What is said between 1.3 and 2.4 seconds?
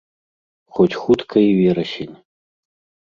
і верасень.